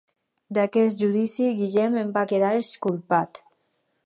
D'aquest 0.57 0.99
judici, 1.03 1.51
Guillem 1.59 2.01
en 2.05 2.11
va 2.19 2.27
quedar 2.35 2.53
exculpat. 2.65 3.45